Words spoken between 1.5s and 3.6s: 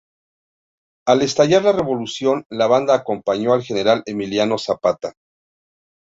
la Revolución la Banda acompañó